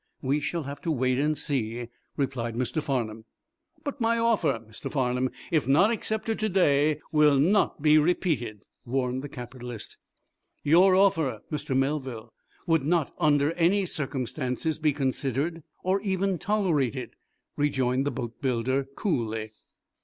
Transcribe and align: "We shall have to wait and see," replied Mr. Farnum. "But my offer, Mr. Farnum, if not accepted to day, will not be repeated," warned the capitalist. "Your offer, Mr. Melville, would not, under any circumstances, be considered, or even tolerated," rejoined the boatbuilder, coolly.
"We 0.23 0.39
shall 0.39 0.63
have 0.63 0.81
to 0.81 0.89
wait 0.91 1.19
and 1.19 1.37
see," 1.37 1.87
replied 2.17 2.55
Mr. 2.55 2.81
Farnum. 2.81 3.25
"But 3.83 4.01
my 4.01 4.17
offer, 4.17 4.57
Mr. 4.67 4.91
Farnum, 4.91 5.29
if 5.51 5.67
not 5.67 5.91
accepted 5.91 6.39
to 6.39 6.49
day, 6.49 6.99
will 7.11 7.37
not 7.37 7.83
be 7.83 7.99
repeated," 7.99 8.61
warned 8.83 9.21
the 9.23 9.29
capitalist. 9.29 9.97
"Your 10.63 10.95
offer, 10.95 11.43
Mr. 11.51 11.77
Melville, 11.77 12.33
would 12.65 12.83
not, 12.83 13.13
under 13.19 13.51
any 13.51 13.85
circumstances, 13.85 14.79
be 14.79 14.91
considered, 14.91 15.61
or 15.83 16.01
even 16.01 16.39
tolerated," 16.39 17.11
rejoined 17.55 18.07
the 18.07 18.11
boatbuilder, 18.11 18.87
coolly. 18.95 19.51